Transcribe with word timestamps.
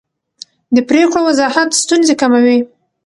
د 0.75 0.77
پرېکړو 0.89 1.21
وضاحت 1.29 1.69
ستونزې 1.81 2.13
کموي 2.21 2.57